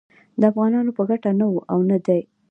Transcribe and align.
د 0.39 0.41
افغانانو 0.51 0.91
په 0.97 1.03
ګټه 1.09 1.31
نه 1.39 1.45
و 1.51 1.55
او 1.71 1.79
نه 1.89 1.97
دی 2.05 2.21